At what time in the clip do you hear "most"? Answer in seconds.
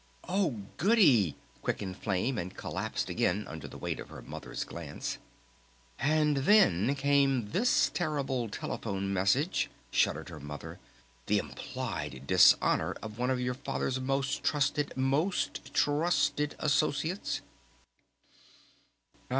13.99-14.43, 14.97-15.71